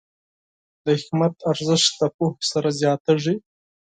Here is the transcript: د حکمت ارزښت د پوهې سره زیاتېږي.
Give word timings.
د 0.85 0.87
حکمت 0.99 1.33
ارزښت 1.51 1.91
د 1.99 2.01
پوهې 2.15 2.41
سره 2.51 2.69
زیاتېږي. 2.79 3.35